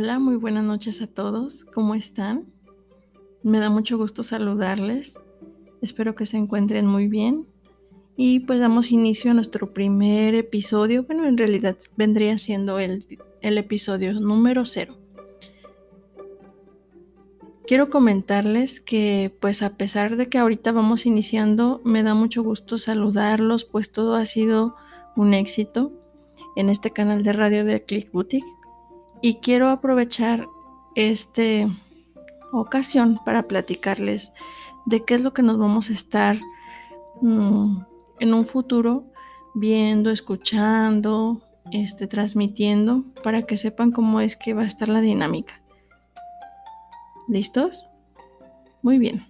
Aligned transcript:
Hola, 0.00 0.20
muy 0.20 0.36
buenas 0.36 0.62
noches 0.62 1.02
a 1.02 1.08
todos. 1.08 1.64
¿Cómo 1.64 1.96
están? 1.96 2.44
Me 3.42 3.58
da 3.58 3.68
mucho 3.68 3.98
gusto 3.98 4.22
saludarles. 4.22 5.18
Espero 5.82 6.14
que 6.14 6.24
se 6.24 6.36
encuentren 6.36 6.86
muy 6.86 7.08
bien. 7.08 7.48
Y 8.16 8.38
pues 8.38 8.60
damos 8.60 8.92
inicio 8.92 9.32
a 9.32 9.34
nuestro 9.34 9.72
primer 9.72 10.36
episodio. 10.36 11.02
Bueno, 11.02 11.26
en 11.26 11.36
realidad 11.36 11.76
vendría 11.96 12.38
siendo 12.38 12.78
el, 12.78 13.08
episodio 13.40 14.12
número 14.20 14.66
cero. 14.66 14.96
Quiero 17.66 17.90
comentarles 17.90 18.80
que 18.80 19.36
pues 19.40 19.64
a 19.64 19.76
pesar 19.76 20.14
de 20.14 20.28
que 20.28 20.38
ahorita 20.38 20.70
vamos 20.70 21.06
iniciando, 21.06 21.80
me 21.84 22.04
da 22.04 22.14
mucho 22.14 22.44
gusto 22.44 22.78
saludarlos, 22.78 23.64
pues 23.64 23.90
todo 23.90 24.14
ha 24.14 24.26
sido 24.26 24.76
un 25.16 25.34
éxito 25.34 25.90
en 26.54 26.68
este 26.68 26.92
canal 26.92 27.24
de 27.24 27.32
radio 27.32 27.64
de 27.64 27.82
Click 27.82 28.12
Boutique 28.12 28.57
y 29.22 29.36
quiero 29.36 29.68
aprovechar 29.68 30.46
esta 30.94 31.42
ocasión 32.52 33.20
para 33.24 33.44
platicarles 33.44 34.32
de 34.86 35.04
qué 35.04 35.14
es 35.14 35.20
lo 35.20 35.32
que 35.32 35.42
nos 35.42 35.58
vamos 35.58 35.90
a 35.90 35.92
estar 35.92 36.40
mm, 37.20 37.78
en 38.20 38.34
un 38.34 38.46
futuro 38.46 39.04
viendo, 39.54 40.10
escuchando, 40.10 41.42
este, 41.72 42.06
transmitiendo 42.06 43.04
para 43.22 43.42
que 43.42 43.56
sepan 43.56 43.92
cómo 43.92 44.20
es 44.20 44.36
que 44.36 44.54
va 44.54 44.62
a 44.62 44.66
estar 44.66 44.88
la 44.88 45.00
dinámica. 45.00 45.60
¿Listos? 47.28 47.90
Muy 48.82 48.98
bien. 48.98 49.26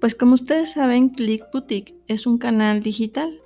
Pues 0.00 0.14
como 0.14 0.34
ustedes 0.34 0.72
saben, 0.72 1.08
Click 1.08 1.44
Boutique 1.52 1.94
es 2.06 2.26
un 2.26 2.38
canal 2.38 2.80
digital 2.82 3.40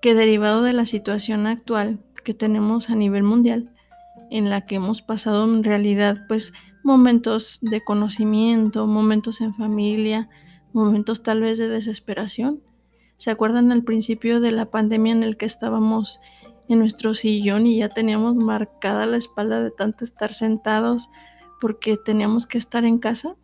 que 0.00 0.14
derivado 0.14 0.62
de 0.62 0.72
la 0.72 0.86
situación 0.86 1.46
actual 1.46 1.98
que 2.24 2.34
tenemos 2.34 2.90
a 2.90 2.94
nivel 2.94 3.22
mundial, 3.22 3.70
en 4.30 4.50
la 4.50 4.66
que 4.66 4.76
hemos 4.76 5.02
pasado 5.02 5.44
en 5.44 5.64
realidad 5.64 6.26
pues 6.28 6.52
momentos 6.82 7.58
de 7.60 7.82
conocimiento, 7.82 8.86
momentos 8.86 9.40
en 9.40 9.54
familia, 9.54 10.28
momentos 10.72 11.22
tal 11.22 11.40
vez 11.40 11.58
de 11.58 11.68
desesperación. 11.68 12.62
¿Se 13.16 13.30
acuerdan 13.30 13.72
al 13.72 13.82
principio 13.82 14.40
de 14.40 14.52
la 14.52 14.70
pandemia 14.70 15.12
en 15.12 15.22
el 15.22 15.36
que 15.36 15.46
estábamos 15.46 16.20
en 16.68 16.78
nuestro 16.78 17.14
sillón 17.14 17.66
y 17.66 17.78
ya 17.78 17.88
teníamos 17.88 18.36
marcada 18.36 19.06
la 19.06 19.16
espalda 19.16 19.60
de 19.60 19.70
tanto 19.70 20.04
estar 20.04 20.32
sentados 20.32 21.10
porque 21.60 21.96
teníamos 21.96 22.46
que 22.46 22.58
estar 22.58 22.84
en 22.84 22.98
casa? 22.98 23.34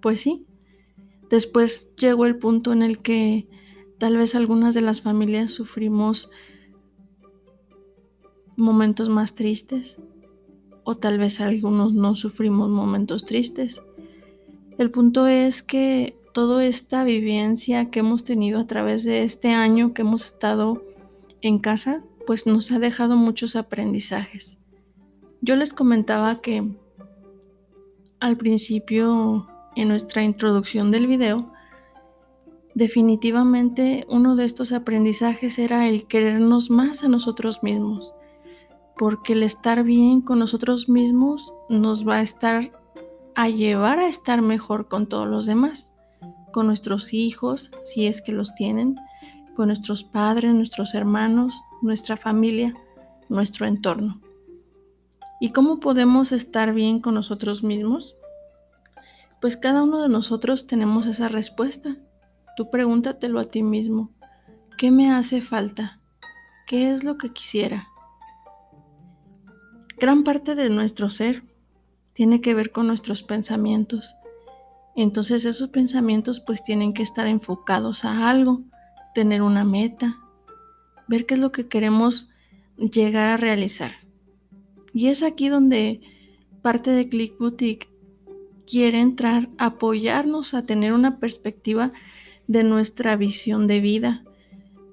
Pues 0.00 0.20
sí. 0.20 0.46
Después 1.30 1.94
llegó 1.96 2.26
el 2.26 2.36
punto 2.36 2.72
en 2.72 2.82
el 2.82 2.98
que 2.98 3.48
tal 3.98 4.16
vez 4.16 4.34
algunas 4.34 4.74
de 4.74 4.80
las 4.80 5.00
familias 5.00 5.52
sufrimos 5.52 6.30
momentos 8.60 9.08
más 9.08 9.34
tristes 9.34 9.98
o 10.84 10.94
tal 10.94 11.18
vez 11.18 11.40
algunos 11.40 11.92
no 11.92 12.14
sufrimos 12.14 12.68
momentos 12.68 13.24
tristes. 13.24 13.82
El 14.78 14.90
punto 14.90 15.26
es 15.26 15.62
que 15.62 16.16
toda 16.32 16.64
esta 16.64 17.04
vivencia 17.04 17.90
que 17.90 18.00
hemos 18.00 18.24
tenido 18.24 18.60
a 18.60 18.66
través 18.66 19.04
de 19.04 19.24
este 19.24 19.50
año 19.50 19.92
que 19.94 20.02
hemos 20.02 20.24
estado 20.24 20.82
en 21.42 21.58
casa, 21.58 22.02
pues 22.26 22.46
nos 22.46 22.70
ha 22.70 22.78
dejado 22.78 23.16
muchos 23.16 23.56
aprendizajes. 23.56 24.58
Yo 25.40 25.56
les 25.56 25.72
comentaba 25.72 26.40
que 26.40 26.76
al 28.20 28.36
principio 28.36 29.48
en 29.76 29.88
nuestra 29.88 30.22
introducción 30.22 30.90
del 30.90 31.06
video, 31.06 31.52
definitivamente 32.74 34.06
uno 34.08 34.36
de 34.36 34.44
estos 34.44 34.72
aprendizajes 34.72 35.58
era 35.58 35.88
el 35.88 36.06
querernos 36.06 36.70
más 36.70 37.02
a 37.02 37.08
nosotros 37.08 37.62
mismos, 37.62 38.14
porque 39.00 39.32
el 39.32 39.42
estar 39.42 39.82
bien 39.82 40.20
con 40.20 40.40
nosotros 40.40 40.90
mismos 40.90 41.54
nos 41.70 42.06
va 42.06 42.16
a 42.16 42.20
estar 42.20 42.70
a 43.34 43.48
llevar 43.48 43.98
a 43.98 44.08
estar 44.08 44.42
mejor 44.42 44.88
con 44.88 45.06
todos 45.08 45.26
los 45.26 45.46
demás, 45.46 45.94
con 46.52 46.66
nuestros 46.66 47.14
hijos, 47.14 47.70
si 47.82 48.06
es 48.06 48.20
que 48.20 48.32
los 48.32 48.54
tienen, 48.54 48.96
con 49.56 49.68
nuestros 49.68 50.04
padres, 50.04 50.52
nuestros 50.52 50.92
hermanos, 50.92 51.62
nuestra 51.80 52.18
familia, 52.18 52.74
nuestro 53.30 53.66
entorno. 53.66 54.20
¿Y 55.40 55.52
cómo 55.52 55.80
podemos 55.80 56.30
estar 56.30 56.74
bien 56.74 57.00
con 57.00 57.14
nosotros 57.14 57.62
mismos? 57.64 58.16
Pues 59.40 59.56
cada 59.56 59.82
uno 59.82 60.02
de 60.02 60.10
nosotros 60.10 60.66
tenemos 60.66 61.06
esa 61.06 61.28
respuesta. 61.30 61.96
Tú 62.54 62.68
pregúntatelo 62.68 63.40
a 63.40 63.46
ti 63.46 63.62
mismo. 63.62 64.10
¿Qué 64.76 64.90
me 64.90 65.10
hace 65.10 65.40
falta? 65.40 66.02
¿Qué 66.66 66.90
es 66.90 67.02
lo 67.02 67.16
que 67.16 67.32
quisiera? 67.32 67.89
Gran 70.00 70.24
parte 70.24 70.54
de 70.54 70.70
nuestro 70.70 71.10
ser 71.10 71.42
tiene 72.14 72.40
que 72.40 72.54
ver 72.54 72.72
con 72.72 72.86
nuestros 72.86 73.22
pensamientos. 73.22 74.14
Entonces 74.96 75.44
esos 75.44 75.68
pensamientos 75.68 76.40
pues 76.40 76.62
tienen 76.62 76.94
que 76.94 77.02
estar 77.02 77.26
enfocados 77.26 78.06
a 78.06 78.30
algo, 78.30 78.62
tener 79.14 79.42
una 79.42 79.62
meta, 79.62 80.18
ver 81.06 81.26
qué 81.26 81.34
es 81.34 81.40
lo 81.40 81.52
que 81.52 81.68
queremos 81.68 82.30
llegar 82.78 83.26
a 83.26 83.36
realizar. 83.36 83.92
Y 84.94 85.08
es 85.08 85.22
aquí 85.22 85.50
donde 85.50 86.00
parte 86.62 86.92
de 86.92 87.06
Click 87.06 87.36
Boutique 87.38 87.90
quiere 88.66 89.00
entrar, 89.00 89.50
apoyarnos 89.58 90.54
a 90.54 90.64
tener 90.64 90.94
una 90.94 91.18
perspectiva 91.18 91.92
de 92.46 92.64
nuestra 92.64 93.16
visión 93.16 93.66
de 93.66 93.80
vida, 93.80 94.24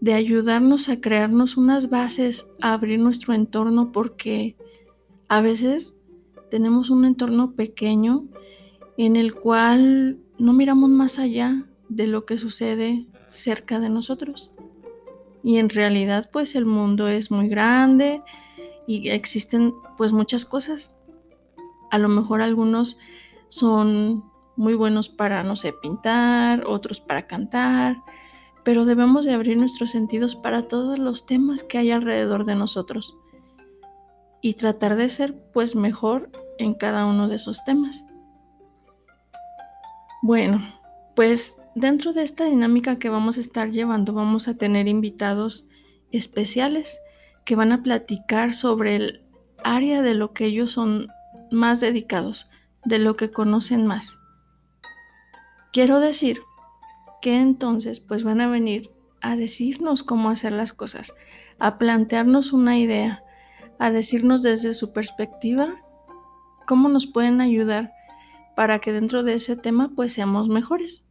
de 0.01 0.15
ayudarnos 0.15 0.89
a 0.89 0.99
crearnos 0.99 1.55
unas 1.55 1.89
bases, 1.89 2.45
a 2.59 2.73
abrir 2.73 2.99
nuestro 2.99 3.33
entorno 3.33 3.93
porque 3.93 4.57
a 5.29 5.41
veces 5.41 5.97
tenemos 6.49 6.89
un 6.89 7.05
entorno 7.05 7.53
pequeño 7.53 8.25
en 8.97 9.15
el 9.15 9.35
cual 9.35 10.19
no 10.37 10.53
miramos 10.53 10.89
más 10.89 11.19
allá 11.19 11.65
de 11.89 12.07
lo 12.07 12.25
que 12.25 12.37
sucede 12.37 13.07
cerca 13.27 13.79
de 13.79 13.89
nosotros. 13.89 14.51
Y 15.43 15.57
en 15.57 15.69
realidad 15.69 16.29
pues 16.31 16.55
el 16.55 16.65
mundo 16.65 17.07
es 17.07 17.31
muy 17.31 17.49
grande 17.49 18.21
y 18.87 19.09
existen 19.09 19.73
pues 19.97 20.13
muchas 20.13 20.45
cosas. 20.45 20.95
A 21.91 21.97
lo 21.97 22.09
mejor 22.09 22.41
algunos 22.41 22.97
son 23.47 24.23
muy 24.55 24.73
buenos 24.73 25.09
para, 25.09 25.43
no 25.43 25.55
sé, 25.55 25.73
pintar, 25.73 26.65
otros 26.65 26.99
para 26.99 27.27
cantar, 27.27 28.03
pero 28.63 28.85
debemos 28.85 29.23
de 29.23 29.33
abrir 29.33 29.57
nuestros 29.57 29.91
sentidos 29.91 30.35
para 30.35 30.63
todos 30.63 30.97
los 30.99 31.25
temas 31.25 31.63
que 31.63 31.77
hay 31.77 31.91
alrededor 31.91 32.43
de 32.43 32.55
nosotros 32.55 33.17
y 34.47 34.53
tratar 34.53 34.95
de 34.95 35.09
ser 35.09 35.35
pues 35.51 35.75
mejor 35.75 36.31
en 36.57 36.73
cada 36.73 37.05
uno 37.05 37.27
de 37.27 37.35
esos 37.35 37.65
temas. 37.65 38.05
Bueno, 40.21 40.63
pues 41.17 41.57
dentro 41.75 42.13
de 42.13 42.23
esta 42.23 42.45
dinámica 42.45 42.97
que 42.97 43.09
vamos 43.09 43.35
a 43.35 43.41
estar 43.41 43.71
llevando 43.71 44.13
vamos 44.13 44.47
a 44.47 44.57
tener 44.57 44.87
invitados 44.87 45.67
especiales 46.13 46.97
que 47.43 47.57
van 47.57 47.73
a 47.73 47.83
platicar 47.83 48.53
sobre 48.53 48.95
el 48.95 49.25
área 49.65 50.01
de 50.01 50.13
lo 50.13 50.31
que 50.31 50.45
ellos 50.45 50.71
son 50.71 51.09
más 51.51 51.81
dedicados, 51.81 52.49
de 52.85 52.99
lo 52.99 53.17
que 53.17 53.31
conocen 53.31 53.85
más. 53.85 54.17
Quiero 55.73 55.99
decir 55.99 56.39
que 57.21 57.37
entonces 57.37 57.99
pues 57.99 58.23
van 58.23 58.39
a 58.39 58.47
venir 58.47 58.91
a 59.19 59.35
decirnos 59.35 60.03
cómo 60.03 60.29
hacer 60.29 60.53
las 60.53 60.71
cosas, 60.71 61.15
a 61.59 61.77
plantearnos 61.77 62.53
una 62.53 62.77
idea, 62.77 63.25
a 63.79 63.91
decirnos 63.91 64.43
desde 64.43 64.73
su 64.73 64.93
perspectiva 64.93 65.75
cómo 66.65 66.89
nos 66.89 67.07
pueden 67.07 67.41
ayudar 67.41 67.91
para 68.55 68.79
que 68.79 68.91
dentro 68.91 69.23
de 69.23 69.35
ese 69.35 69.55
tema 69.55 69.91
pues 69.95 70.13
seamos 70.13 70.49
mejores. 70.49 71.05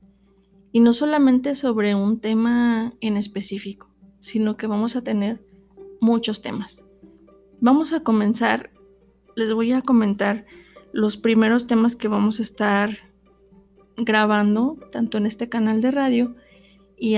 Y 0.72 0.80
no 0.80 0.92
solamente 0.92 1.54
sobre 1.54 1.94
un 1.94 2.20
tema 2.20 2.92
en 3.00 3.16
específico, 3.16 3.88
sino 4.20 4.56
que 4.56 4.66
vamos 4.66 4.96
a 4.96 5.02
tener 5.02 5.44
muchos 6.00 6.42
temas. 6.42 6.84
Vamos 7.60 7.92
a 7.92 8.00
comenzar, 8.00 8.70
les 9.34 9.52
voy 9.52 9.72
a 9.72 9.80
comentar 9.80 10.44
los 10.92 11.16
primeros 11.16 11.66
temas 11.66 11.96
que 11.96 12.08
vamos 12.08 12.40
a 12.40 12.42
estar 12.42 12.98
grabando, 13.96 14.78
tanto 14.92 15.18
en 15.18 15.26
este 15.26 15.48
canal 15.48 15.80
de 15.80 15.90
radio 15.90 16.34
y 16.98 17.16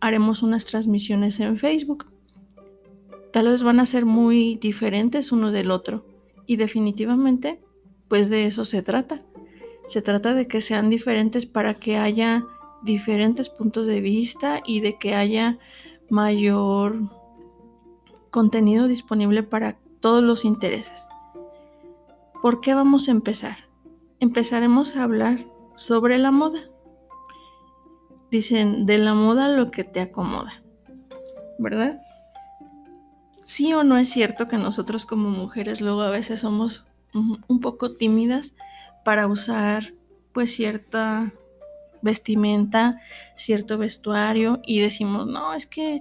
haremos 0.00 0.42
unas 0.42 0.64
transmisiones 0.64 1.40
en 1.40 1.56
Facebook 1.56 2.06
tal 3.32 3.48
vez 3.48 3.62
van 3.62 3.80
a 3.80 3.86
ser 3.86 4.04
muy 4.04 4.56
diferentes 4.56 5.32
uno 5.32 5.50
del 5.50 5.70
otro. 5.70 6.04
Y 6.46 6.56
definitivamente, 6.56 7.60
pues 8.08 8.30
de 8.30 8.46
eso 8.46 8.64
se 8.64 8.82
trata. 8.82 9.22
Se 9.86 10.02
trata 10.02 10.34
de 10.34 10.46
que 10.46 10.60
sean 10.60 10.90
diferentes 10.90 11.46
para 11.46 11.74
que 11.74 11.96
haya 11.96 12.44
diferentes 12.82 13.48
puntos 13.48 13.86
de 13.86 14.00
vista 14.00 14.60
y 14.64 14.80
de 14.80 14.98
que 14.98 15.14
haya 15.14 15.58
mayor 16.08 17.10
contenido 18.30 18.88
disponible 18.88 19.42
para 19.42 19.78
todos 20.00 20.22
los 20.22 20.44
intereses. 20.44 21.08
¿Por 22.42 22.60
qué 22.60 22.74
vamos 22.74 23.08
a 23.08 23.10
empezar? 23.10 23.56
Empezaremos 24.18 24.96
a 24.96 25.04
hablar 25.04 25.46
sobre 25.76 26.18
la 26.18 26.30
moda. 26.30 26.60
Dicen, 28.30 28.86
de 28.86 28.98
la 28.98 29.14
moda 29.14 29.48
lo 29.48 29.70
que 29.70 29.84
te 29.84 30.00
acomoda, 30.00 30.62
¿verdad? 31.58 32.00
Sí 33.50 33.74
o 33.74 33.82
no 33.82 33.98
es 33.98 34.08
cierto 34.08 34.46
que 34.46 34.56
nosotros 34.58 35.04
como 35.04 35.28
mujeres 35.28 35.80
luego 35.80 36.02
a 36.02 36.10
veces 36.10 36.38
somos 36.38 36.84
un 37.12 37.58
poco 37.58 37.94
tímidas 37.94 38.54
para 39.04 39.26
usar 39.26 39.92
pues 40.32 40.54
cierta 40.54 41.32
vestimenta, 42.00 43.00
cierto 43.34 43.76
vestuario 43.76 44.60
y 44.64 44.78
decimos, 44.78 45.26
no, 45.26 45.52
es 45.52 45.66
que 45.66 46.00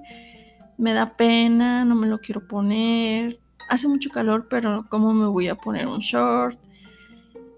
me 0.78 0.94
da 0.94 1.18
pena, 1.18 1.86
no 1.86 1.96
me 1.96 2.06
lo 2.06 2.20
quiero 2.20 2.48
poner, 2.48 3.40
hace 3.68 3.88
mucho 3.88 4.12
calor, 4.12 4.48
pero 4.48 4.86
¿cómo 4.88 5.12
me 5.16 5.26
voy 5.26 5.48
a 5.48 5.56
poner 5.56 5.88
un 5.88 6.02
short? 6.02 6.60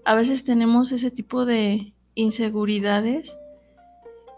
A 0.06 0.14
veces 0.14 0.42
tenemos 0.42 0.90
ese 0.92 1.10
tipo 1.10 1.44
de 1.44 1.92
inseguridades 2.14 3.36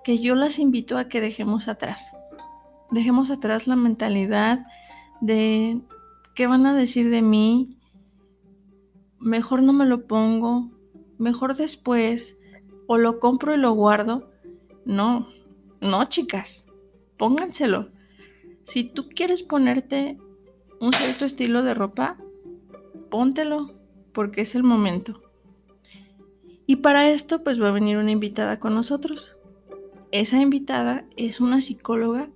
que 0.03 0.19
yo 0.19 0.35
las 0.35 0.59
invito 0.59 0.99
a 0.99 1.09
que 1.09 1.21
dejemos 1.21 1.69
atrás. 1.69 2.11
Dejemos 2.91 3.31
atrás 3.31 3.69
la 3.69 3.77
mentalidad 3.77 4.67
de 5.25 5.81
qué 6.35 6.47
van 6.47 6.67
a 6.67 6.77
decir 6.77 7.09
de 7.09 7.23
mí, 7.23 7.71
mejor 9.19 9.63
no 9.63 9.73
me 9.73 9.87
lo 9.87 10.07
pongo, 10.07 10.71
mejor 11.19 11.57
después, 11.57 12.39
o 12.87 12.99
lo 12.99 13.21
compro 13.21 13.55
y 13.55 13.59
lo 13.59 13.73
guardo. 13.73 14.31
No, 14.85 15.29
no 15.81 16.05
chicas, 16.05 16.67
pónganselo. 17.17 17.89
Si 18.65 18.85
tú 18.85 19.09
quieres 19.09 19.43
ponerte 19.43 20.19
un 20.79 20.93
cierto 20.93 21.25
estilo 21.25 21.63
de 21.63 21.73
ropa, 21.73 22.19
póntelo, 23.11 23.73
porque 24.13 24.43
es 24.43 24.55
el 24.55 24.63
momento. 24.63 25.23
Y 26.67 26.77
para 26.77 27.11
esto 27.11 27.43
pues 27.43 27.63
va 27.63 27.69
a 27.69 27.73
venir 27.73 27.97
una 27.97 28.11
invitada 28.11 28.61
con 28.61 28.75
nosotros. 28.75 29.37
Esa 30.13 30.41
invitada 30.41 31.07
es 31.17 31.41
una 31.41 31.61
psicóloga 31.63 32.29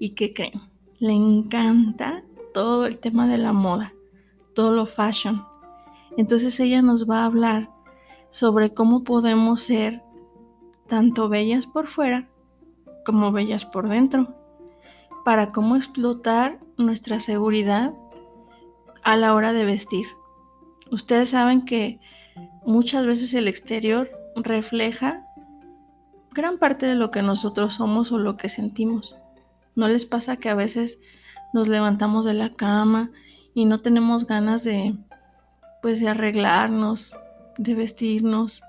y 0.00 0.10
¿qué 0.10 0.34
creen? 0.34 0.60
Le 0.98 1.12
encanta 1.12 2.24
todo 2.52 2.86
el 2.86 2.98
tema 2.98 3.26
de 3.26 3.38
la 3.38 3.52
moda, 3.52 3.92
todo 4.54 4.72
lo 4.72 4.86
fashion. 4.86 5.44
Entonces 6.16 6.58
ella 6.60 6.82
nos 6.82 7.08
va 7.08 7.20
a 7.20 7.26
hablar 7.26 7.70
sobre 8.30 8.72
cómo 8.74 9.04
podemos 9.04 9.60
ser 9.60 10.02
tanto 10.86 11.28
bellas 11.28 11.66
por 11.66 11.86
fuera 11.86 12.28
como 13.04 13.32
bellas 13.32 13.64
por 13.64 13.88
dentro, 13.88 14.34
para 15.24 15.52
cómo 15.52 15.76
explotar 15.76 16.58
nuestra 16.76 17.20
seguridad 17.20 17.92
a 19.02 19.16
la 19.16 19.34
hora 19.34 19.52
de 19.52 19.64
vestir. 19.64 20.06
Ustedes 20.90 21.30
saben 21.30 21.64
que 21.64 21.98
muchas 22.64 23.06
veces 23.06 23.34
el 23.34 23.48
exterior 23.48 24.10
refleja 24.36 25.26
gran 26.32 26.58
parte 26.58 26.86
de 26.86 26.94
lo 26.94 27.10
que 27.10 27.22
nosotros 27.22 27.74
somos 27.74 28.12
o 28.12 28.18
lo 28.18 28.36
que 28.36 28.48
sentimos. 28.48 29.16
¿No 29.74 29.88
les 29.88 30.06
pasa 30.06 30.36
que 30.36 30.48
a 30.48 30.54
veces 30.54 31.00
nos 31.52 31.68
levantamos 31.68 32.24
de 32.24 32.34
la 32.34 32.50
cama 32.50 33.10
y 33.54 33.64
no 33.64 33.78
tenemos 33.78 34.26
ganas 34.26 34.64
de 34.64 34.94
pues 35.80 36.00
de 36.00 36.08
arreglarnos, 36.08 37.14
de 37.58 37.74
vestirnos? 37.74 38.62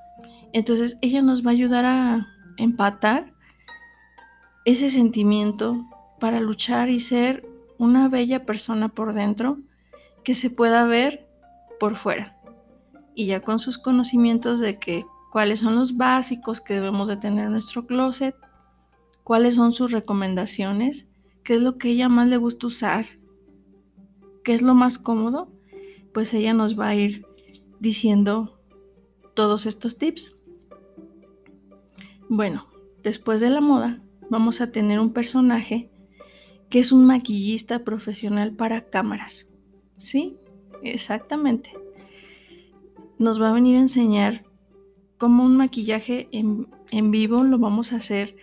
Entonces 0.52 0.98
ella 1.02 1.22
nos 1.22 1.46
va 1.46 1.50
a 1.50 1.54
ayudar 1.54 1.86
a 1.86 2.28
empatar 2.58 3.34
ese 4.66 4.90
sentimiento 4.90 5.84
para 6.20 6.40
luchar 6.40 6.90
y 6.90 7.00
ser 7.00 7.46
una 7.78 8.08
bella 8.08 8.46
persona 8.46 8.90
por 8.90 9.14
dentro 9.14 9.58
que 10.24 10.36
se 10.36 10.50
pueda 10.50 10.86
ver 10.86 11.28
por 11.80 11.96
fuera. 11.96 12.38
Y 13.16 13.26
ya 13.26 13.42
con 13.42 13.60
sus 13.60 13.78
conocimientos 13.78 14.60
de 14.60 14.80
que 14.80 15.06
cuáles 15.32 15.60
son 15.60 15.76
los 15.76 15.98
básicos 15.98 16.62
que 16.62 16.76
debemos 16.76 17.08
de 17.08 17.18
tener 17.18 17.46
en 17.46 17.52
nuestro 17.52 17.86
closet, 17.86 18.36
cuáles 19.24 19.56
son 19.56 19.72
sus 19.72 19.92
recomendaciones, 19.92 21.08
qué 21.44 21.56
es 21.56 21.62
lo 21.62 21.78
que 21.78 21.90
ella 21.90 22.10
más 22.10 22.28
le 22.28 22.38
gusta 22.38 22.68
usar, 22.68 23.06
qué 24.44 24.54
es 24.54 24.62
lo 24.62 24.76
más 24.76 24.98
cómodo, 24.98 25.52
pues 26.14 26.34
ella 26.34 26.54
nos 26.54 26.80
va 26.80 26.90
a 26.90 26.96
ir 26.96 27.26
diciendo 27.80 28.60
todos 29.34 29.66
estos 29.66 29.98
tips. 29.98 30.36
Bueno, 32.30 32.68
después 33.04 33.42
de 33.42 33.50
la 33.50 33.62
moda, 33.62 34.02
vamos 34.30 34.62
a 34.62 34.72
tener 34.72 35.00
un 35.00 35.12
personaje 35.12 35.90
que 36.70 36.80
es 36.80 36.92
un 36.92 37.06
maquillista 37.06 37.84
profesional 37.84 38.54
para 38.54 38.90
cámaras. 38.90 39.52
¿Sí? 39.98 40.38
Exactamente. 40.82 41.72
Nos 43.20 43.42
va 43.42 43.50
a 43.50 43.54
venir 43.54 43.76
a 43.78 43.82
enseñar 43.82 44.46
cómo 45.18 45.44
un 45.44 45.56
maquillaje 45.56 46.28
en, 46.32 46.68
en 46.92 47.12
vivo 47.12 47.44
lo 47.44 47.60
vamos 47.60 47.94
a 47.94 47.98
hacer 47.98 48.36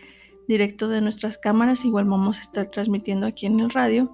directo 0.51 0.89
de 0.89 1.01
nuestras 1.01 1.39
cámaras, 1.39 1.85
igual 1.85 2.07
vamos 2.07 2.39
a 2.39 2.43
estar 2.43 2.67
transmitiendo 2.67 3.27
aquí 3.27 3.47
en 3.47 3.61
el 3.61 3.71
radio. 3.71 4.11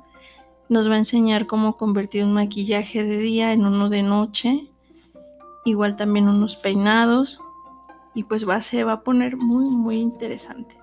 Nos 0.69 0.89
va 0.89 0.95
a 0.95 0.99
enseñar 0.99 1.47
cómo 1.47 1.77
convertir 1.77 2.25
un 2.25 2.35
maquillaje 2.35 3.05
de 3.05 3.17
día 3.17 3.53
en 3.53 3.65
uno 3.65 3.89
de 3.89 4.03
noche, 4.03 4.71
igual 5.65 5.97
también 5.97 6.29
unos 6.29 6.57
peinados 6.57 7.41
y 8.15 8.25
pues 8.25 8.47
va, 8.49 8.61
se 8.61 8.85
va 8.85 8.93
a 8.93 9.03
poner 9.03 9.37
muy 9.37 9.65
muy 9.65 9.97
interesante. 9.97 10.77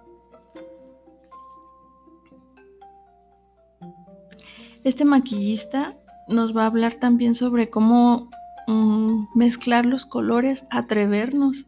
Este 4.83 5.05
maquillista 5.05 5.95
nos 6.27 6.55
va 6.55 6.63
a 6.63 6.67
hablar 6.67 6.95
también 6.95 7.35
sobre 7.35 7.69
cómo 7.69 8.29
mm, 8.67 9.25
mezclar 9.35 9.85
los 9.85 10.05
colores, 10.05 10.65
atrevernos. 10.71 11.67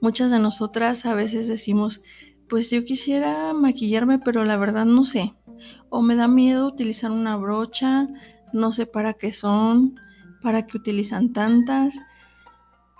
Muchas 0.00 0.30
de 0.30 0.38
nosotras 0.38 1.04
a 1.04 1.14
veces 1.14 1.48
decimos, 1.48 2.00
pues 2.48 2.70
yo 2.70 2.84
quisiera 2.84 3.52
maquillarme, 3.52 4.18
pero 4.18 4.44
la 4.44 4.56
verdad 4.56 4.84
no 4.84 5.04
sé. 5.04 5.34
O 5.90 6.02
me 6.02 6.16
da 6.16 6.28
miedo 6.28 6.66
utilizar 6.66 7.10
una 7.10 7.36
brocha, 7.36 8.08
no 8.52 8.72
sé 8.72 8.86
para 8.86 9.14
qué 9.14 9.32
son, 9.32 9.96
para 10.42 10.66
qué 10.66 10.76
utilizan 10.76 11.32
tantas, 11.32 11.98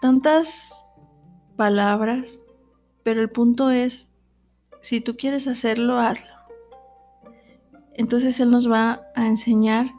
tantas 0.01 0.75
palabras, 1.57 2.43
pero 3.03 3.21
el 3.21 3.31
punto 3.31 3.71
es, 3.71 4.13
si 4.81 5.01
tú 5.01 5.17
quieres 5.17 5.49
hacerlo, 5.49 5.99
hazlo. 5.99 6.33
Entonces 7.95 8.39
Él 8.41 8.51
nos 8.51 8.71
va 8.71 9.03
a 9.15 9.27
enseñar 9.27 9.91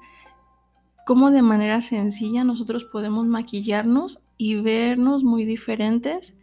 cómo 1.06 1.32
de 1.32 1.42
manera 1.42 1.82
sencilla 1.82 2.44
nosotros 2.44 2.86
podemos 2.86 3.26
maquillarnos 3.26 4.24
y 4.38 4.56
vernos 4.62 5.24
muy 5.24 5.44
diferentes 5.44 6.36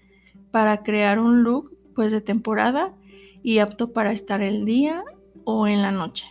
para 0.50 0.82
crear 0.82 1.18
un 1.18 1.44
look 1.44 1.75
pues 1.96 2.12
de 2.12 2.20
temporada 2.20 2.94
y 3.42 3.58
apto 3.58 3.92
para 3.92 4.12
estar 4.12 4.42
el 4.42 4.66
día 4.66 5.02
o 5.44 5.66
en 5.66 5.80
la 5.82 5.90
noche. 5.90 6.26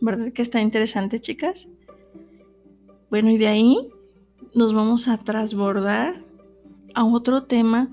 ¿Verdad 0.00 0.32
que 0.32 0.42
está 0.42 0.60
interesante, 0.60 1.18
chicas? 1.18 1.68
Bueno, 3.10 3.30
y 3.30 3.38
de 3.38 3.48
ahí 3.48 3.88
nos 4.54 4.74
vamos 4.74 5.08
a 5.08 5.16
trasbordar 5.16 6.22
a 6.94 7.04
otro 7.04 7.44
tema 7.44 7.88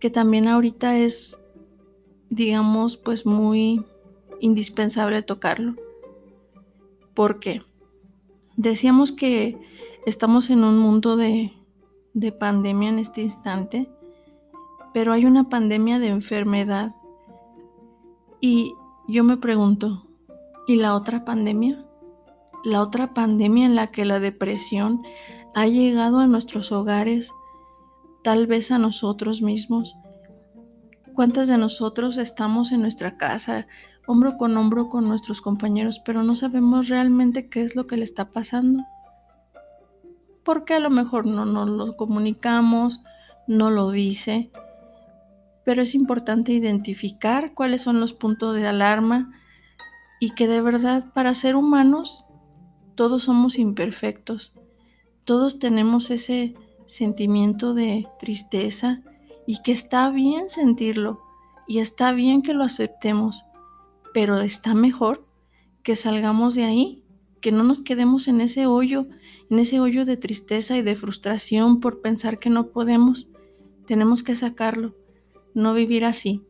que 0.00 0.08
también 0.08 0.48
ahorita 0.48 0.96
es, 0.98 1.36
digamos, 2.30 2.96
pues 2.96 3.26
muy 3.26 3.84
indispensable 4.40 5.22
tocarlo. 5.22 5.74
¿Por 7.14 7.40
qué? 7.40 7.62
Decíamos 8.56 9.12
que 9.12 9.58
estamos 10.06 10.48
en 10.48 10.64
un 10.64 10.78
mundo 10.78 11.16
de, 11.16 11.52
de 12.14 12.32
pandemia 12.32 12.88
en 12.88 12.98
este 12.98 13.22
instante, 13.22 13.90
pero 14.96 15.12
hay 15.12 15.26
una 15.26 15.50
pandemia 15.50 15.98
de 15.98 16.06
enfermedad. 16.06 16.96
Y 18.40 18.72
yo 19.06 19.24
me 19.24 19.36
pregunto, 19.36 20.08
¿y 20.66 20.76
la 20.76 20.94
otra 20.94 21.22
pandemia? 21.26 21.84
La 22.64 22.80
otra 22.80 23.12
pandemia 23.12 23.66
en 23.66 23.74
la 23.74 23.88
que 23.88 24.06
la 24.06 24.20
depresión 24.20 25.02
ha 25.54 25.66
llegado 25.66 26.18
a 26.18 26.26
nuestros 26.26 26.72
hogares, 26.72 27.30
tal 28.24 28.46
vez 28.46 28.70
a 28.70 28.78
nosotros 28.78 29.42
mismos. 29.42 29.98
¿Cuántas 31.14 31.48
de 31.48 31.58
nosotros 31.58 32.16
estamos 32.16 32.72
en 32.72 32.80
nuestra 32.80 33.18
casa, 33.18 33.66
hombro 34.06 34.38
con 34.38 34.56
hombro 34.56 34.88
con 34.88 35.06
nuestros 35.06 35.42
compañeros, 35.42 36.00
pero 36.06 36.22
no 36.22 36.34
sabemos 36.34 36.88
realmente 36.88 37.50
qué 37.50 37.60
es 37.60 37.76
lo 37.76 37.86
que 37.86 37.98
le 37.98 38.04
está 38.04 38.30
pasando? 38.30 38.82
Porque 40.42 40.72
a 40.72 40.80
lo 40.80 40.88
mejor 40.88 41.26
no 41.26 41.44
nos 41.44 41.68
lo 41.68 41.96
comunicamos, 41.98 43.02
no 43.46 43.68
lo 43.68 43.90
dice, 43.90 44.50
pero 45.66 45.82
es 45.82 45.96
importante 45.96 46.52
identificar 46.52 47.52
cuáles 47.52 47.82
son 47.82 47.98
los 47.98 48.12
puntos 48.12 48.54
de 48.54 48.68
alarma 48.68 49.32
y 50.20 50.30
que 50.30 50.46
de 50.46 50.60
verdad 50.60 51.12
para 51.12 51.34
ser 51.34 51.56
humanos 51.56 52.24
todos 52.94 53.24
somos 53.24 53.58
imperfectos, 53.58 54.54
todos 55.24 55.58
tenemos 55.58 56.12
ese 56.12 56.54
sentimiento 56.86 57.74
de 57.74 58.06
tristeza 58.20 59.02
y 59.44 59.60
que 59.62 59.72
está 59.72 60.08
bien 60.10 60.48
sentirlo 60.48 61.20
y 61.66 61.80
está 61.80 62.12
bien 62.12 62.42
que 62.42 62.54
lo 62.54 62.62
aceptemos, 62.62 63.46
pero 64.14 64.40
está 64.42 64.72
mejor 64.72 65.26
que 65.82 65.96
salgamos 65.96 66.54
de 66.54 66.62
ahí, 66.62 67.02
que 67.40 67.50
no 67.50 67.64
nos 67.64 67.80
quedemos 67.80 68.28
en 68.28 68.40
ese 68.40 68.68
hoyo, 68.68 69.08
en 69.50 69.58
ese 69.58 69.80
hoyo 69.80 70.04
de 70.04 70.16
tristeza 70.16 70.76
y 70.76 70.82
de 70.82 70.94
frustración 70.94 71.80
por 71.80 72.00
pensar 72.00 72.38
que 72.38 72.50
no 72.50 72.68
podemos. 72.68 73.30
Tenemos 73.84 74.22
que 74.22 74.36
sacarlo, 74.36 74.94
no 75.56 75.74
vivir 75.74 76.04
así. 76.04 76.42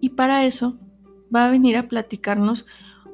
Y 0.00 0.10
para 0.10 0.44
eso 0.44 0.78
va 1.34 1.46
a 1.46 1.50
venir 1.50 1.76
a 1.76 1.88
platicarnos 1.88 2.66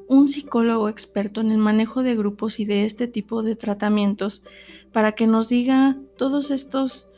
un 0.07 0.27
psicólogo 0.27 0.89
experto 0.89 1.41
en 1.41 1.51
el 1.51 1.57
manejo 1.57 2.03
de 2.03 2.15
grupos 2.15 2.59
y 2.59 2.65
de 2.65 2.85
este 2.85 3.07
tipo 3.07 3.41
de 3.41 3.55
tratamientos 3.55 4.43
para 4.91 5.13
que 5.13 5.25
nos 5.25 5.49
diga 5.49 5.97
todos 6.17 6.51
estos 6.51 7.09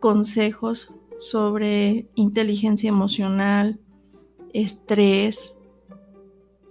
consejos 0.00 0.90
sobre 1.20 2.08
inteligencia 2.14 2.88
emocional, 2.88 3.78
estrés, 4.52 5.54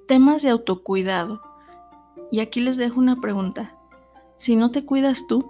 temas 0.07 0.41
de 0.41 0.49
autocuidado. 0.49 1.41
Y 2.31 2.39
aquí 2.39 2.59
les 2.59 2.77
dejo 2.77 2.99
una 2.99 3.15
pregunta. 3.15 3.77
Si 4.35 4.55
no 4.55 4.71
te 4.71 4.83
cuidas 4.83 5.27
tú, 5.27 5.49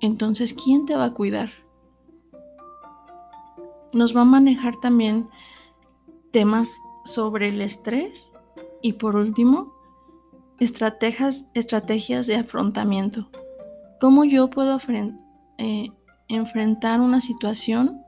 entonces 0.00 0.54
¿quién 0.54 0.86
te 0.86 0.94
va 0.94 1.06
a 1.06 1.14
cuidar? 1.14 1.65
Nos 3.96 4.14
va 4.14 4.20
a 4.20 4.26
manejar 4.26 4.76
también 4.76 5.30
temas 6.30 6.82
sobre 7.06 7.48
el 7.48 7.62
estrés 7.62 8.30
y 8.82 8.92
por 8.92 9.16
último, 9.16 9.72
estrategias, 10.60 11.46
estrategias 11.54 12.26
de 12.26 12.36
afrontamiento. 12.36 13.30
¿Cómo 13.98 14.26
yo 14.26 14.50
puedo 14.50 14.78
eh, 15.56 15.90
enfrentar 16.28 17.00
una 17.00 17.22
situación 17.22 18.02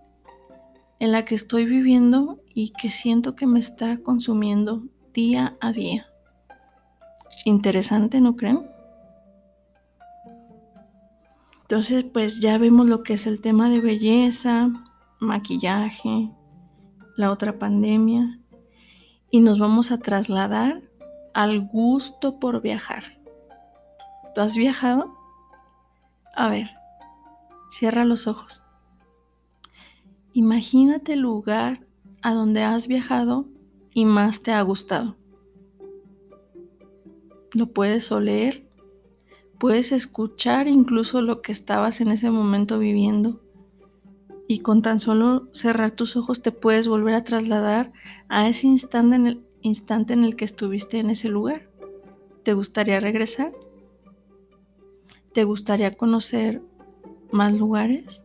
en 1.00 1.10
la 1.10 1.24
que 1.24 1.34
estoy 1.34 1.64
viviendo 1.64 2.38
y 2.52 2.74
que 2.74 2.90
siento 2.90 3.34
que 3.34 3.46
me 3.46 3.58
está 3.58 3.96
consumiendo 3.96 4.82
día 5.14 5.56
a 5.62 5.72
día? 5.72 6.06
Interesante, 7.46 8.20
¿no 8.20 8.36
creen? 8.36 8.60
Entonces, 11.62 12.04
pues 12.04 12.40
ya 12.40 12.58
vemos 12.58 12.86
lo 12.86 13.02
que 13.02 13.14
es 13.14 13.26
el 13.26 13.40
tema 13.40 13.70
de 13.70 13.80
belleza, 13.80 14.70
maquillaje, 15.20 16.30
la 17.16 17.32
otra 17.32 17.58
pandemia, 17.58 18.40
y 19.30 19.40
nos 19.40 19.58
vamos 19.58 19.90
a 19.90 19.98
trasladar 19.98 20.82
al 21.34 21.66
gusto 21.66 22.38
por 22.38 22.62
viajar. 22.62 23.20
¿Tú 24.34 24.40
has 24.40 24.56
viajado? 24.56 25.14
A 26.36 26.48
ver, 26.48 26.70
cierra 27.70 28.04
los 28.04 28.26
ojos. 28.26 28.62
Imagínate 30.32 31.14
el 31.14 31.20
lugar 31.20 31.86
a 32.22 32.32
donde 32.32 32.62
has 32.62 32.86
viajado 32.86 33.46
y 33.92 34.04
más 34.04 34.42
te 34.42 34.52
ha 34.52 34.62
gustado. 34.62 35.16
Lo 37.52 37.72
puedes 37.72 38.12
oler, 38.12 38.68
puedes 39.58 39.90
escuchar 39.90 40.68
incluso 40.68 41.22
lo 41.22 41.42
que 41.42 41.50
estabas 41.50 42.00
en 42.00 42.12
ese 42.12 42.30
momento 42.30 42.78
viviendo 42.78 43.40
y 44.50 44.60
con 44.60 44.80
tan 44.80 44.98
solo 44.98 45.46
cerrar 45.52 45.90
tus 45.90 46.16
ojos 46.16 46.42
te 46.42 46.52
puedes 46.52 46.88
volver 46.88 47.14
a 47.14 47.22
trasladar 47.22 47.92
a 48.30 48.48
ese 48.48 48.66
instante 48.66 49.16
en 49.16 49.26
el, 49.26 49.46
instante 49.60 50.14
en 50.14 50.24
el 50.24 50.36
que 50.36 50.46
estuviste 50.46 50.98
en 50.98 51.10
ese 51.10 51.28
lugar. 51.28 51.68
¿Te 52.44 52.54
gustaría 52.54 52.98
regresar? 52.98 53.52
¿Te 55.34 55.44
gustaría 55.44 55.92
conocer 55.92 56.62
más 57.30 57.52
lugares? 57.52 58.24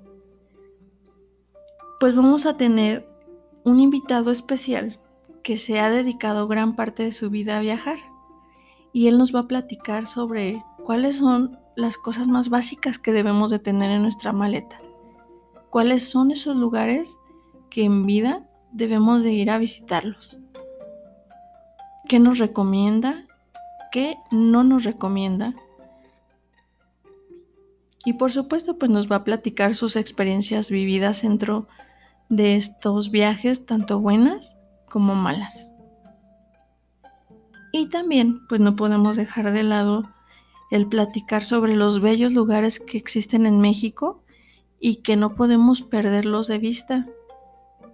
Pues 1.99 2.15
vamos 2.15 2.45
a 2.45 2.55
tener 2.55 3.05
un 3.65 3.81
invitado 3.81 4.31
especial 4.31 4.99
que 5.43 5.57
se 5.57 5.81
ha 5.81 5.89
dedicado 5.89 6.47
gran 6.47 6.77
parte 6.77 7.03
de 7.03 7.11
su 7.11 7.29
vida 7.29 7.57
a 7.57 7.61
viajar 7.61 7.97
y 8.93 9.07
él 9.07 9.17
nos 9.17 9.35
va 9.35 9.41
a 9.41 9.47
platicar 9.47 10.07
sobre 10.07 10.63
cuáles 10.85 11.17
son 11.17 11.59
las 11.75 11.97
cosas 11.97 12.27
más 12.29 12.47
básicas 12.47 12.97
que 12.97 13.11
debemos 13.11 13.51
de 13.51 13.59
tener 13.59 13.91
en 13.91 14.03
nuestra 14.03 14.31
maleta 14.31 14.79
cuáles 15.73 16.07
son 16.07 16.29
esos 16.29 16.55
lugares 16.55 17.17
que 17.71 17.83
en 17.83 18.05
vida 18.05 18.47
debemos 18.73 19.23
de 19.23 19.31
ir 19.31 19.49
a 19.49 19.57
visitarlos. 19.57 20.37
¿Qué 22.07 22.19
nos 22.19 22.37
recomienda? 22.37 23.25
¿Qué 23.91 24.17
no 24.29 24.63
nos 24.63 24.83
recomienda? 24.83 25.55
Y 28.05 28.13
por 28.13 28.31
supuesto, 28.31 28.77
pues 28.77 28.91
nos 28.91 29.11
va 29.11 29.15
a 29.15 29.23
platicar 29.23 29.73
sus 29.73 29.95
experiencias 29.95 30.69
vividas 30.69 31.23
dentro 31.23 31.67
de 32.29 32.55
estos 32.55 33.09
viajes, 33.09 33.65
tanto 33.65 33.99
buenas 33.99 34.55
como 34.87 35.15
malas. 35.15 35.71
Y 37.71 37.87
también, 37.89 38.45
pues 38.47 38.61
no 38.61 38.75
podemos 38.75 39.17
dejar 39.17 39.51
de 39.51 39.63
lado 39.63 40.07
el 40.69 40.85
platicar 40.85 41.43
sobre 41.43 41.75
los 41.75 41.99
bellos 41.99 42.31
lugares 42.31 42.79
que 42.79 42.99
existen 42.99 43.47
en 43.47 43.59
México 43.59 44.22
y 44.85 44.97
que 44.97 45.15
no 45.15 45.33
podemos 45.33 45.81
perderlos 45.81 46.47
de 46.47 46.57
vista, 46.57 47.07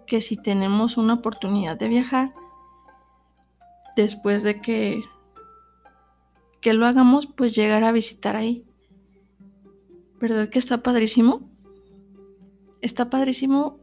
que 0.07 0.21
si 0.21 0.35
tenemos 0.35 0.97
una 0.97 1.13
oportunidad 1.13 1.77
de 1.77 1.87
viajar, 1.87 2.33
después 3.95 4.41
de 4.41 4.59
que, 4.59 5.03
que 6.61 6.73
lo 6.73 6.87
hagamos, 6.87 7.27
pues 7.27 7.53
llegar 7.53 7.83
a 7.83 7.91
visitar 7.91 8.35
ahí. 8.35 8.65
¿Verdad 10.19 10.49
que 10.49 10.57
está 10.57 10.81
padrísimo? 10.81 11.47
Está 12.81 13.11
padrísimo 13.11 13.77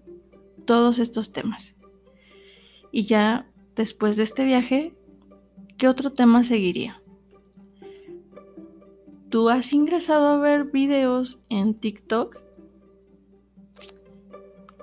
todos 0.65 0.99
estos 0.99 1.33
temas. 1.33 1.77
Y 2.91 3.05
ya 3.05 3.49
después 3.77 4.17
de 4.17 4.25
este 4.25 4.45
viaje, 4.45 4.97
¿qué 5.79 5.87
otro 5.87 6.13
tema 6.13 6.43
seguiría? 6.43 7.01
¿Tú 9.31 9.49
has 9.49 9.73
ingresado 9.73 10.27
a 10.27 10.39
ver 10.39 10.65
videos 10.65 11.41
en 11.51 11.75
TikTok 11.75 12.46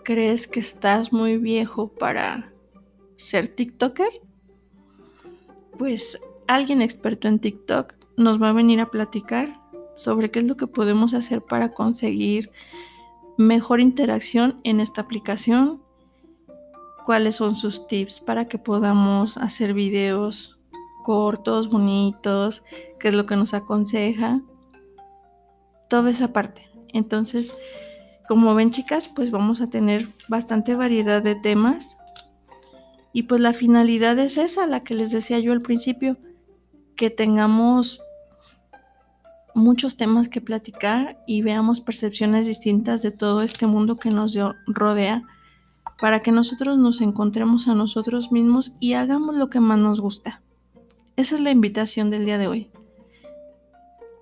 ¿Crees 0.03 0.47
que 0.47 0.59
estás 0.59 1.13
muy 1.13 1.37
viejo 1.37 1.87
para 1.87 2.51
ser 3.15 3.47
TikToker? 3.47 4.09
Pues 5.77 6.19
alguien 6.47 6.81
experto 6.81 7.27
en 7.27 7.39
TikTok 7.39 7.93
nos 8.17 8.41
va 8.41 8.49
a 8.49 8.53
venir 8.53 8.81
a 8.81 8.91
platicar 8.91 9.59
sobre 9.95 10.29
qué 10.29 10.39
es 10.39 10.45
lo 10.45 10.57
que 10.57 10.67
podemos 10.67 11.13
hacer 11.13 11.41
para 11.41 11.71
conseguir 11.71 12.51
mejor 13.37 13.79
interacción 13.79 14.59
en 14.63 14.81
esta 14.81 15.01
aplicación, 15.01 15.81
cuáles 17.05 17.35
son 17.35 17.55
sus 17.55 17.87
tips 17.87 18.19
para 18.19 18.47
que 18.47 18.57
podamos 18.57 19.37
hacer 19.37 19.73
videos 19.73 20.59
cortos, 21.03 21.69
bonitos, 21.69 22.63
qué 22.99 23.09
es 23.09 23.15
lo 23.15 23.25
que 23.25 23.35
nos 23.35 23.53
aconseja, 23.53 24.41
toda 25.89 26.09
esa 26.09 26.33
parte. 26.33 26.69
Entonces, 26.93 27.55
como 28.27 28.55
ven 28.55 28.71
chicas, 28.71 29.07
pues 29.07 29.31
vamos 29.31 29.61
a 29.61 29.69
tener 29.69 30.07
bastante 30.29 30.75
variedad 30.75 31.21
de 31.21 31.35
temas. 31.35 31.97
Y 33.11 33.23
pues 33.23 33.41
la 33.41 33.53
finalidad 33.53 34.17
es 34.19 34.37
esa, 34.37 34.65
la 34.65 34.83
que 34.83 34.95
les 34.95 35.11
decía 35.11 35.39
yo 35.39 35.53
al 35.53 35.61
principio, 35.61 36.17
que 36.95 37.09
tengamos 37.09 38.01
muchos 39.55 39.97
temas 39.97 40.29
que 40.29 40.41
platicar 40.41 41.23
y 41.27 41.41
veamos 41.43 41.79
percepciones 41.79 42.47
distintas 42.47 43.01
de 43.01 43.11
todo 43.11 43.43
este 43.43 43.67
mundo 43.67 43.97
que 43.97 44.09
nos 44.09 44.35
rodea 44.67 45.23
para 45.99 46.21
que 46.21 46.31
nosotros 46.31 46.77
nos 46.77 47.01
encontremos 47.01 47.67
a 47.67 47.75
nosotros 47.75 48.31
mismos 48.31 48.75
y 48.79 48.93
hagamos 48.93 49.35
lo 49.37 49.49
que 49.49 49.59
más 49.59 49.77
nos 49.77 50.01
gusta. 50.01 50.41
Esa 51.15 51.35
es 51.35 51.41
la 51.41 51.51
invitación 51.51 52.09
del 52.09 52.25
día 52.25 52.39
de 52.39 52.47
hoy. 52.47 52.71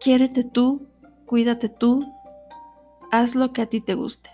Quiérete 0.01 0.43
tú, 0.43 0.87
cuídate 1.25 1.69
tú, 1.69 2.05
haz 3.11 3.35
lo 3.35 3.53
que 3.53 3.61
a 3.61 3.65
ti 3.67 3.81
te 3.81 3.93
guste. 3.93 4.29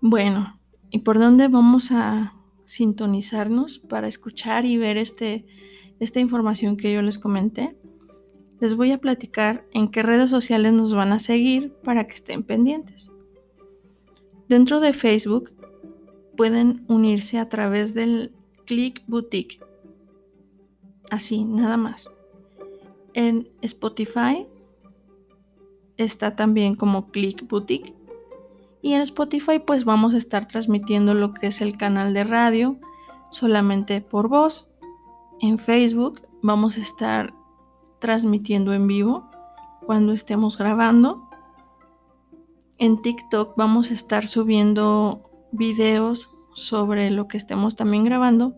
Bueno, 0.00 0.60
¿y 0.90 1.00
por 1.00 1.18
dónde 1.18 1.48
vamos 1.48 1.90
a 1.90 2.34
sintonizarnos 2.66 3.78
para 3.78 4.06
escuchar 4.06 4.64
y 4.64 4.76
ver 4.76 4.96
este, 4.96 5.46
esta 5.98 6.20
información 6.20 6.76
que 6.76 6.92
yo 6.92 7.02
les 7.02 7.18
comenté? 7.18 7.76
Les 8.60 8.76
voy 8.76 8.92
a 8.92 8.98
platicar 8.98 9.66
en 9.72 9.88
qué 9.90 10.02
redes 10.02 10.30
sociales 10.30 10.72
nos 10.72 10.94
van 10.94 11.12
a 11.12 11.18
seguir 11.18 11.72
para 11.82 12.06
que 12.06 12.14
estén 12.14 12.42
pendientes. 12.42 13.10
Dentro 14.48 14.80
de 14.80 14.92
Facebook 14.92 15.52
pueden 16.36 16.84
unirse 16.88 17.38
a 17.38 17.48
través 17.48 17.94
del 17.94 18.32
Click 18.66 19.02
Boutique. 19.06 19.60
Así, 21.10 21.44
nada 21.44 21.76
más. 21.76 22.10
En 23.14 23.48
Spotify 23.62 24.46
está 25.98 26.36
también 26.36 26.76
como 26.76 27.10
Click 27.10 27.46
Boutique. 27.46 27.94
Y 28.80 28.94
en 28.94 29.02
Spotify 29.02 29.58
pues 29.58 29.84
vamos 29.84 30.14
a 30.14 30.18
estar 30.18 30.46
transmitiendo 30.48 31.12
lo 31.12 31.34
que 31.34 31.48
es 31.48 31.60
el 31.60 31.76
canal 31.76 32.14
de 32.14 32.24
radio 32.24 32.78
solamente 33.30 34.00
por 34.00 34.28
voz. 34.28 34.70
En 35.40 35.58
Facebook 35.58 36.22
vamos 36.42 36.78
a 36.78 36.80
estar 36.80 37.34
transmitiendo 37.98 38.72
en 38.72 38.86
vivo 38.86 39.28
cuando 39.84 40.12
estemos 40.12 40.56
grabando. 40.56 41.28
En 42.78 43.02
TikTok 43.02 43.56
vamos 43.56 43.90
a 43.90 43.94
estar 43.94 44.28
subiendo 44.28 45.28
videos 45.50 46.32
sobre 46.54 47.10
lo 47.10 47.26
que 47.26 47.36
estemos 47.36 47.74
también 47.74 48.04
grabando. 48.04 48.54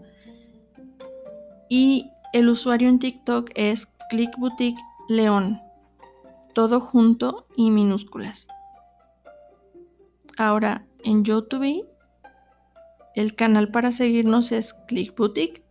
Y 1.70 2.10
el 2.34 2.50
usuario 2.50 2.88
en 2.88 2.98
TikTok 2.98 3.50
es 3.54 3.86
Click 4.10 4.36
Boutique 4.38 4.80
León 5.08 5.60
todo 6.52 6.80
junto 6.80 7.46
y 7.56 7.70
minúsculas. 7.70 8.46
Ahora, 10.36 10.86
en 11.04 11.24
YouTube, 11.24 11.86
el 13.14 13.34
canal 13.34 13.70
para 13.70 13.92
seguirnos 13.92 14.52
es 14.52 14.72
Click 14.72 15.16
Boutique 15.16 15.64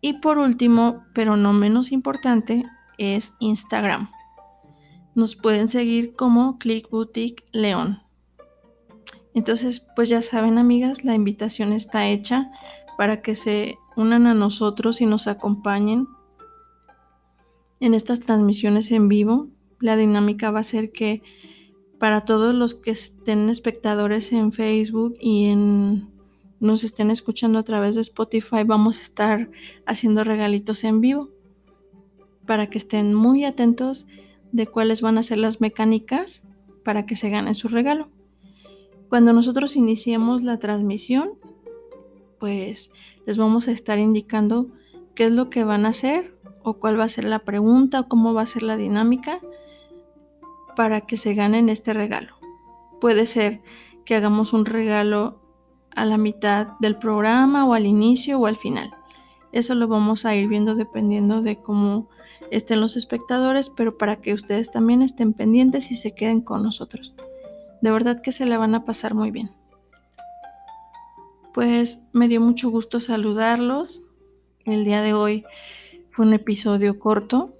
Y 0.00 0.14
por 0.14 0.38
último, 0.38 1.04
pero 1.14 1.36
no 1.36 1.52
menos 1.52 1.92
importante, 1.92 2.64
es 2.98 3.34
Instagram. 3.40 4.10
Nos 5.14 5.36
pueden 5.36 5.68
seguir 5.68 6.14
como 6.14 6.58
Click 6.58 6.88
Boutique 6.90 7.44
León. 7.52 8.02
Entonces, 9.34 9.86
pues 9.96 10.08
ya 10.08 10.22
saben, 10.22 10.58
amigas, 10.58 11.04
la 11.04 11.14
invitación 11.14 11.72
está 11.72 12.06
hecha 12.06 12.50
para 12.96 13.20
que 13.20 13.34
se 13.34 13.78
unan 13.96 14.26
a 14.26 14.34
nosotros 14.34 15.00
y 15.00 15.06
nos 15.06 15.26
acompañen 15.26 16.06
en 17.80 17.94
estas 17.94 18.20
transmisiones 18.20 18.90
en 18.90 19.08
vivo. 19.08 19.48
La 19.80 19.96
dinámica 19.96 20.50
va 20.50 20.60
a 20.60 20.64
ser 20.64 20.92
que 20.92 21.22
para 21.98 22.20
todos 22.20 22.54
los 22.54 22.74
que 22.74 22.90
estén 22.90 23.48
espectadores 23.48 24.32
en 24.32 24.52
Facebook 24.52 25.16
y 25.20 25.46
en 25.46 26.14
nos 26.60 26.82
estén 26.82 27.10
escuchando 27.10 27.58
a 27.58 27.62
través 27.62 27.94
de 27.94 28.00
Spotify, 28.00 28.64
vamos 28.64 28.98
a 28.98 29.02
estar 29.02 29.50
haciendo 29.84 30.24
regalitos 30.24 30.82
en 30.84 31.00
vivo 31.00 31.28
para 32.46 32.70
que 32.70 32.78
estén 32.78 33.12
muy 33.12 33.44
atentos 33.44 34.06
de 34.52 34.66
cuáles 34.66 35.02
van 35.02 35.18
a 35.18 35.22
ser 35.22 35.38
las 35.38 35.60
mecánicas 35.60 36.42
para 36.82 37.06
que 37.06 37.16
se 37.16 37.28
ganen 37.28 37.54
su 37.54 37.68
regalo. 37.68 38.08
Cuando 39.08 39.32
nosotros 39.32 39.76
iniciemos 39.76 40.42
la 40.42 40.58
transmisión, 40.58 41.32
pues 42.38 42.90
les 43.26 43.36
vamos 43.36 43.68
a 43.68 43.72
estar 43.72 43.98
indicando 43.98 44.68
qué 45.14 45.26
es 45.26 45.32
lo 45.32 45.50
que 45.50 45.64
van 45.64 45.86
a 45.86 45.90
hacer 45.90 46.33
o 46.64 46.74
cuál 46.74 46.98
va 46.98 47.04
a 47.04 47.08
ser 47.08 47.24
la 47.24 47.40
pregunta 47.40 48.00
o 48.00 48.08
cómo 48.08 48.34
va 48.34 48.42
a 48.42 48.46
ser 48.46 48.62
la 48.62 48.76
dinámica 48.76 49.38
para 50.74 51.02
que 51.02 51.16
se 51.16 51.34
ganen 51.34 51.68
este 51.68 51.92
regalo. 51.92 52.34
Puede 53.00 53.26
ser 53.26 53.60
que 54.04 54.16
hagamos 54.16 54.52
un 54.52 54.64
regalo 54.64 55.40
a 55.94 56.04
la 56.04 56.18
mitad 56.18 56.68
del 56.80 56.96
programa 56.96 57.66
o 57.66 57.74
al 57.74 57.86
inicio 57.86 58.40
o 58.40 58.46
al 58.46 58.56
final. 58.56 58.90
Eso 59.52 59.74
lo 59.74 59.86
vamos 59.86 60.24
a 60.24 60.34
ir 60.34 60.48
viendo 60.48 60.74
dependiendo 60.74 61.40
de 61.40 61.58
cómo 61.58 62.08
estén 62.50 62.80
los 62.80 62.96
espectadores, 62.96 63.68
pero 63.68 63.96
para 63.96 64.16
que 64.16 64.32
ustedes 64.32 64.70
también 64.70 65.02
estén 65.02 65.32
pendientes 65.32 65.90
y 65.90 65.96
se 65.96 66.14
queden 66.14 66.40
con 66.40 66.62
nosotros. 66.62 67.14
De 67.80 67.90
verdad 67.90 68.20
que 68.20 68.32
se 68.32 68.46
le 68.46 68.56
van 68.56 68.74
a 68.74 68.84
pasar 68.84 69.14
muy 69.14 69.30
bien. 69.30 69.52
Pues 71.52 72.00
me 72.12 72.26
dio 72.26 72.40
mucho 72.40 72.70
gusto 72.70 72.98
saludarlos. 72.98 74.02
El 74.64 74.84
día 74.84 75.02
de 75.02 75.12
hoy 75.12 75.44
fue 76.14 76.24
un 76.24 76.32
episodio 76.32 77.00
corto. 77.00 77.56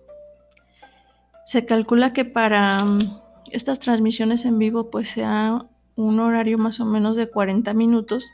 Se 1.45 1.67
calcula 1.67 2.13
que 2.13 2.25
para 2.25 2.79
mm, 2.85 2.99
estas 3.51 3.81
transmisiones 3.81 4.45
en 4.45 4.59
vivo 4.59 4.91
pues 4.91 5.09
sea 5.09 5.67
un 5.97 6.21
horario 6.21 6.57
más 6.57 6.79
o 6.79 6.85
menos 6.85 7.17
de 7.17 7.29
40 7.29 7.75
minutos 7.75 8.31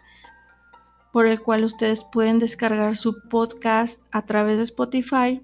por 1.11 1.27
el 1.27 1.41
cual 1.41 1.65
ustedes 1.65 2.05
pueden 2.05 2.39
descargar 2.39 2.97
su 2.97 3.29
podcast 3.29 4.03
a 4.13 4.27
través 4.27 4.59
de 4.59 4.65
Spotify. 4.65 5.43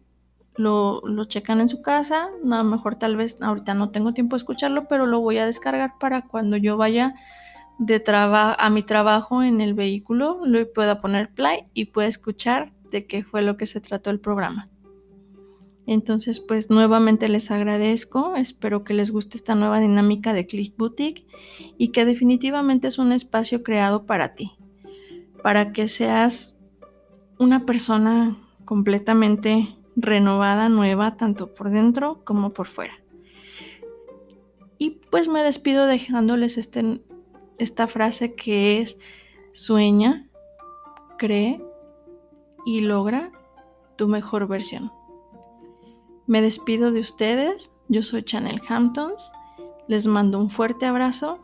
Lo, 0.57 1.01
lo 1.05 1.25
checan 1.25 1.61
en 1.61 1.71
su 1.71 1.81
casa. 1.81 2.27
A 2.27 2.47
lo 2.47 2.65
mejor 2.65 2.97
tal 2.97 3.17
vez 3.17 3.41
ahorita 3.41 3.73
no 3.73 3.91
tengo 3.91 4.13
tiempo 4.13 4.37
de 4.37 4.39
escucharlo, 4.39 4.89
pero 4.89 5.07
lo 5.07 5.21
voy 5.21 5.39
a 5.39 5.47
descargar 5.47 5.95
para 5.99 6.23
cuando 6.23 6.59
yo 6.59 6.77
vaya 6.77 7.15
de 7.79 8.03
a 8.09 8.71
mi 8.71 8.83
trabajo 8.83 9.43
en 9.43 9.61
el 9.61 9.75
vehículo, 9.75 10.41
lo 10.45 10.73
pueda 10.73 11.01
poner 11.01 11.33
play 11.35 11.67
y 11.75 11.87
pueda 11.87 12.09
escuchar 12.09 12.73
de 12.91 13.07
qué 13.07 13.23
fue 13.23 13.43
lo 13.43 13.57
que 13.57 13.67
se 13.67 13.81
trató 13.81 14.11
el 14.11 14.21
programa. 14.21 14.71
Entonces, 15.87 16.41
pues 16.41 16.69
nuevamente 16.69 17.29
les 17.29 17.51
agradezco, 17.53 18.35
espero 18.35 18.83
que 18.83 18.93
les 18.93 19.13
guste 19.13 19.37
esta 19.37 19.55
nueva 19.55 19.79
dinámica 19.79 20.33
de 20.33 20.47
Click 20.47 20.77
Boutique 20.77 21.27
y 21.79 21.89
que 21.93 22.05
definitivamente 22.05 22.89
es 22.89 22.99
un 22.99 23.13
espacio 23.13 23.63
creado 23.63 24.05
para 24.05 24.35
ti, 24.35 24.53
para 25.45 25.73
que 25.73 25.87
seas 25.87 26.59
una 27.39 27.67
persona 27.67 28.37
completamente 28.65 29.77
renovada, 29.95 30.69
nueva, 30.69 31.17
tanto 31.17 31.53
por 31.53 31.71
dentro 31.71 32.25
como 32.25 32.53
por 32.53 32.67
fuera. 32.67 32.95
Y 34.79 35.01
pues 35.11 35.29
me 35.29 35.43
despido 35.43 35.87
dejándoles 35.87 36.59
este, 36.59 37.01
esta 37.59 37.87
frase 37.87 38.35
que 38.35 38.81
es 38.81 38.99
sueña, 39.53 40.29
cree 41.17 41.63
y 42.67 42.81
logra 42.81 43.31
tu 43.97 44.09
mejor 44.09 44.47
versión. 44.49 44.93
Me 46.27 46.43
despido 46.43 46.91
de 46.91 47.01
ustedes, 47.01 47.75
yo 47.89 48.03
soy 48.03 48.25
Chanel 48.25 48.61
Hamptons, 48.69 49.33
les 49.87 50.07
mando 50.07 50.39
un 50.41 50.51
fuerte 50.51 50.85
abrazo, 50.85 51.39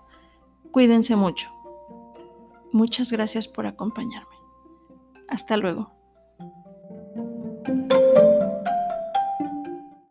cuídense 0.73 1.15
mucho. 1.15 1.49
Muchas 2.73 3.13
gracias 3.13 3.47
por 3.47 3.67
acompañarme. 3.67 4.35
Hasta 5.29 5.57
luego. 5.57 6.02